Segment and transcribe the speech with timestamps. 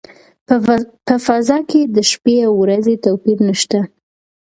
[1.07, 3.79] په فضا کې د شپې او ورځې توپیر نشته.